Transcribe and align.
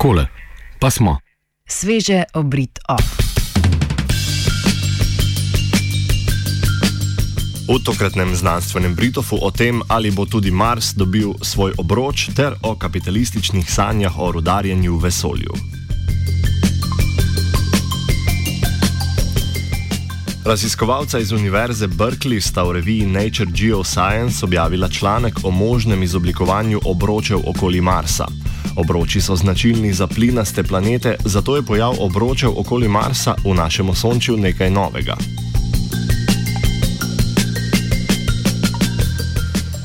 Takole, 0.00 0.26
pa 0.80 0.90
smo. 0.90 1.20
Sveže 1.68 2.24
obrit 2.32 2.80
op. 2.88 3.29
V 7.70 7.78
tokratnem 7.78 8.34
znanstvenem 8.34 8.94
Britofu 8.98 9.38
o 9.38 9.50
tem, 9.54 9.78
ali 9.86 10.10
bo 10.10 10.26
tudi 10.26 10.50
Mars 10.50 10.90
dobil 10.90 11.38
svoj 11.38 11.78
obroč, 11.78 12.34
ter 12.34 12.58
o 12.66 12.74
kapitalističnih 12.74 13.62
sanjah 13.62 14.18
o 14.18 14.32
rudarjenju 14.32 14.98
v 14.98 15.02
vesolju. 15.06 15.54
Raziskovalca 20.44 21.22
iz 21.22 21.30
Univerze 21.32 21.86
Berkeley 21.86 22.42
sta 22.42 22.66
v 22.66 22.82
reviji 22.82 23.06
Nature 23.06 23.50
Geoscience 23.54 24.42
objavila 24.44 24.88
članek 24.88 25.34
o 25.46 25.50
možnem 25.50 26.02
izoblikovanju 26.02 26.80
obročev 26.84 27.38
okoli 27.46 27.80
Marsa. 27.80 28.26
Obroči 28.76 29.20
so 29.20 29.36
značilni 29.36 29.92
za 29.92 30.06
plinaste 30.06 30.62
planete, 30.62 31.16
zato 31.24 31.56
je 31.56 31.62
pojav 31.62 31.94
obročev 32.02 32.50
okoli 32.56 32.88
Marsa 32.88 33.34
v 33.44 33.54
našem 33.54 33.90
osončju 33.90 34.36
nekaj 34.36 34.70
novega. 34.70 35.14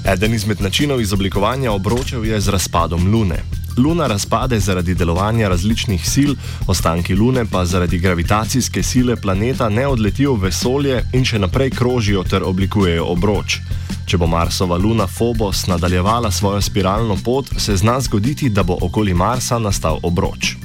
Eden 0.06 0.34
izmed 0.34 0.62
načinov 0.62 1.02
izoblikovanja 1.02 1.72
obročev 1.72 2.26
je 2.26 2.42
z 2.42 2.50
razpadom 2.50 3.12
Lune. 3.14 3.36
Luna 3.78 4.08
razpade 4.08 4.60
zaradi 4.60 4.94
delovanja 4.94 5.50
različnih 5.50 6.10
sil, 6.14 6.32
ostanki 6.68 7.16
Lune 7.16 7.46
pa 7.52 7.66
zaradi 7.66 7.98
gravitacijske 7.98 8.84
sile 8.84 9.16
planeta 9.16 9.70
ne 9.70 9.88
odletijo 9.88 10.34
v 10.34 10.44
vesolje 10.44 11.02
in 11.14 11.26
še 11.26 11.40
naprej 11.40 11.70
krožijo 11.70 12.24
ter 12.24 12.44
oblikujejo 12.44 13.06
obroč. 13.06 13.58
Če 14.06 14.18
bo 14.18 14.28
Marsova 14.28 14.78
Luna 14.78 15.08
Phobos 15.08 15.66
nadaljevala 15.68 16.32
svojo 16.32 16.62
spiralno 16.62 17.18
pot, 17.24 17.50
se 17.58 17.78
zna 17.78 18.00
zgoditi, 18.00 18.50
da 18.50 18.64
bo 18.64 18.78
okoli 18.82 19.14
Marsa 19.14 19.60
nastal 19.60 20.00
obroč. 20.04 20.56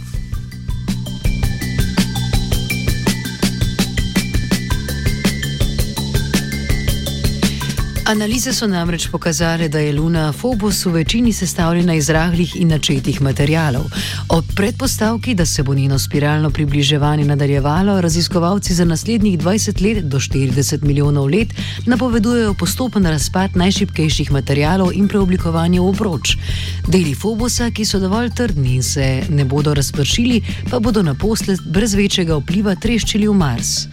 Analize 8.11 8.51
so 8.53 8.67
namreč 8.67 9.07
pokazale, 9.07 9.69
da 9.69 9.79
je 9.79 9.93
Luna 9.93 10.33
Phobos 10.33 10.85
v 10.87 10.91
večini 10.91 11.33
sestavljena 11.33 11.95
iz 11.95 12.09
rahlih 12.11 12.57
in 12.57 12.69
načetih 12.69 13.21
materijalov. 13.23 13.85
Ob 14.29 14.45
predpostavki, 14.57 15.35
da 15.35 15.47
se 15.47 15.63
bo 15.63 15.75
njeno 15.75 15.99
spiralno 15.99 16.51
približevanje 16.51 17.25
nadaljevalo, 17.25 18.01
raziskovalci 18.01 18.75
za 18.75 18.85
naslednjih 18.85 19.39
20 19.39 19.83
let 19.83 20.05
do 20.05 20.19
40 20.19 20.83
milijonov 20.83 21.31
let 21.31 21.55
napovedujejo 21.87 22.55
postopen 22.55 23.07
razpad 23.07 23.57
najšipkejših 23.57 24.33
materijalov 24.33 24.91
in 24.93 25.09
preoblikovanje 25.09 25.81
v 25.81 25.89
obroč. 25.89 26.37
Deli 26.89 27.15
Phobosa, 27.15 27.71
ki 27.71 27.85
so 27.85 28.03
dovolj 28.03 28.35
trdni 28.35 28.75
in 28.75 28.83
se 28.83 29.23
ne 29.29 29.45
bodo 29.45 29.75
razpršili, 29.75 30.43
pa 30.71 30.79
bodo 30.79 31.03
naposled 31.03 31.63
brez 31.67 31.95
večjega 31.95 32.43
vpliva 32.43 32.75
treščili 32.75 33.29
v 33.29 33.35
Mars. 33.35 33.87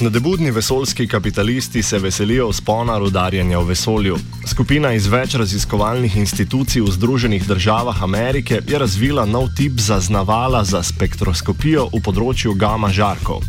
Nadebudni 0.00 0.50
vesoljski 0.50 1.06
kapitalisti 1.08 1.82
se 1.82 1.98
veselijo 1.98 2.52
spona 2.52 2.98
rudarjenja 2.98 3.58
v 3.58 3.64
vesolju. 3.64 4.16
Skupina 4.46 4.90
iz 4.92 5.06
več 5.06 5.36
raziskovalnih 5.38 6.16
institucij 6.16 6.82
v 6.82 6.90
Združenih 6.90 7.46
državah 7.46 8.02
Amerike 8.02 8.58
je 8.68 8.78
razvila 8.78 9.24
nov 9.24 9.52
tip 9.56 9.78
zaznavala 9.78 10.64
za 10.64 10.82
spektroskopijo 10.82 11.86
v 11.92 12.02
področju 12.02 12.56
gama 12.58 12.90
žarkov. 12.90 13.46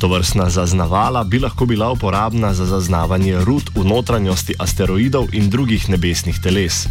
To 0.00 0.08
vrstna 0.08 0.48
zaznavala 0.50 1.24
bi 1.24 1.38
lahko 1.38 1.68
bila 1.68 1.92
uporabna 1.92 2.54
za 2.54 2.66
zaznavanje 2.66 3.44
rud 3.44 3.74
v 3.76 3.84
notranjosti 3.84 4.56
asteroidov 4.58 5.28
in 5.36 5.50
drugih 5.50 5.90
nebesnih 5.92 6.40
teles. 6.40 6.86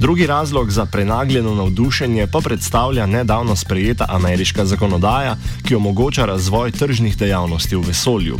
Drugi 0.00 0.26
razlog 0.26 0.70
za 0.70 0.86
prenagljeno 0.86 1.54
navdušenje 1.54 2.26
pa 2.26 2.40
predstavlja 2.40 3.06
nedavno 3.06 3.56
sprejeta 3.56 4.06
ameriška 4.08 4.64
zakonodaja, 4.64 5.36
ki 5.68 5.74
omogoča 5.74 6.24
razvoj 6.24 6.70
tržnih 6.70 7.16
dejavnosti 7.16 7.76
v 7.76 7.80
vesolju. 7.86 8.38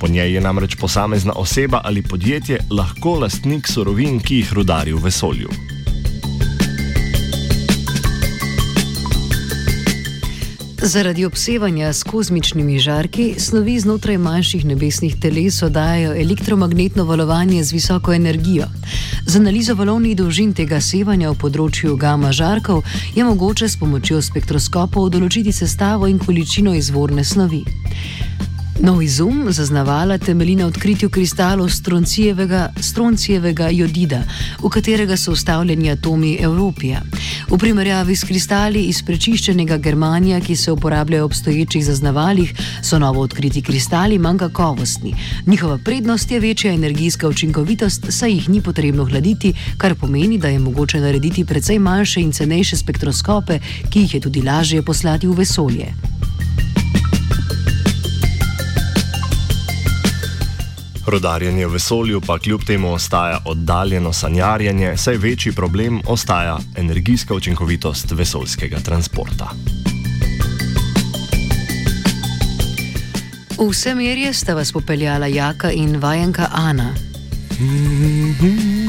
Po 0.00 0.08
njej 0.08 0.34
je 0.34 0.40
namreč 0.40 0.74
posamezna 0.74 1.32
oseba 1.36 1.80
ali 1.84 2.02
podjetje 2.02 2.58
lahko 2.70 3.18
lastnik 3.18 3.68
surovin, 3.68 4.20
ki 4.20 4.36
jih 4.36 4.52
rudari 4.52 4.92
v 4.92 5.02
vesolju. 5.02 5.48
Zaradi 10.86 11.24
obsevanja 11.24 11.92
s 11.92 12.02
kozmičnimi 12.02 12.78
žarki 12.78 13.34
snovi 13.38 13.80
znotraj 13.80 14.18
manjših 14.18 14.64
nebesnih 14.64 15.16
teles 15.20 15.62
oddajajo 15.62 16.12
elektromagnetno 16.14 17.04
valovanje 17.04 17.64
z 17.64 17.72
visoko 17.72 18.14
energijo. 18.14 18.68
Z 19.26 19.36
analizo 19.36 19.74
valovnih 19.74 20.16
dolžin 20.16 20.52
tega 20.54 20.78
sevanja 20.80 21.32
v 21.32 21.40
področju 21.42 21.96
gama 21.98 22.30
žarkov 22.32 22.84
je 23.16 23.24
mogoče 23.24 23.68
s 23.68 23.80
pomočjo 23.80 24.22
spektroskopov 24.22 25.10
določiti 25.10 25.52
sestavo 25.52 26.06
in 26.06 26.22
količino 26.22 26.74
izvorne 26.74 27.24
snovi. 27.24 27.64
Nov 28.80 29.02
izum 29.02 29.46
zaznavala 29.48 30.18
temelji 30.18 30.56
na 30.56 30.66
odkritju 30.66 31.10
kristalov 31.10 31.68
stroncijevega, 31.68 32.72
stroncijevega 32.80 33.68
jodida, 33.72 34.22
v 34.62 34.68
katerega 34.68 35.16
so 35.16 35.32
vstavljeni 35.32 35.90
atomi 35.90 36.36
Evropija. 36.40 37.00
V 37.48 37.58
primerjavi 37.58 38.16
s 38.16 38.24
kristali 38.24 38.82
iz 38.82 39.00
prečiščenega 39.02 39.76
Germanija, 39.76 40.40
ki 40.40 40.56
se 40.56 40.72
uporabljajo 40.72 41.22
v 41.22 41.26
obstoječih 41.26 41.84
zaznavalih, 41.84 42.52
so 42.82 42.98
novo 42.98 43.20
odkriti 43.20 43.62
kristali 43.62 44.18
manj 44.18 44.38
kakovostni. 44.38 45.14
Njihova 45.46 45.78
prednost 45.78 46.30
je 46.30 46.40
večja 46.40 46.72
energijska 46.72 47.28
učinkovitost, 47.28 48.06
saj 48.08 48.32
jih 48.32 48.48
ni 48.48 48.60
potrebno 48.60 49.04
hladiti, 49.04 49.54
kar 49.76 49.94
pomeni, 49.94 50.38
da 50.38 50.48
je 50.48 50.58
mogoče 50.58 51.00
narediti 51.00 51.44
precej 51.44 51.78
manjše 51.78 52.20
in 52.20 52.32
cenejše 52.32 52.76
spektroskope, 52.76 53.58
ki 53.90 54.00
jih 54.00 54.14
je 54.14 54.20
tudi 54.20 54.42
lažje 54.42 54.82
poslati 54.82 55.26
v 55.26 55.32
vesolje. 55.32 56.15
Rodarjenje 61.06 61.66
v 61.66 61.72
vesolju 61.72 62.20
pa 62.20 62.38
kljub 62.38 62.64
temu 62.64 62.92
ostaja 62.92 63.38
oddaljeno 63.44 64.12
sanjarjenje, 64.12 64.96
saj 64.96 65.16
večji 65.16 65.52
problem 65.52 66.00
ostaja 66.06 66.58
energijska 66.76 67.34
učinkovitost 67.34 68.10
vesoljskega 68.10 68.80
transporta. 68.80 69.50
V 73.58 73.70
vse 73.70 73.94
merje 73.94 74.32
sta 74.32 74.54
vas 74.54 74.72
popeljala 74.72 75.26
Jaka 75.26 75.70
in 75.70 75.96
vajenka 76.00 76.48
Ana. 76.52 76.94
Mm 77.60 78.34
-hmm. 78.40 78.86